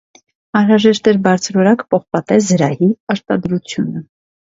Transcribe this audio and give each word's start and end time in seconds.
Անհրաժեշտ 0.59 1.09
էր 1.11 1.19
բարձրորակ 1.27 1.83
պողպատե 1.95 2.39
զրահի 2.47 2.89
արտադրությունը։ 3.15 4.03